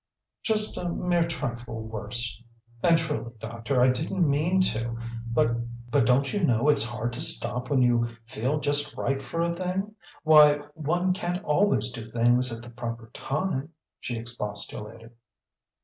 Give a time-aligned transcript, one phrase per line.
[0.41, 2.41] "Just a mere trifle worse.
[2.81, 4.97] And truly, doctor I didn't mean to.
[5.31, 5.55] But
[5.91, 9.93] don't you know it's hard to stop when you feel just right for a thing?
[10.23, 15.11] Why, one can't always do things at the proper time," she expostulated.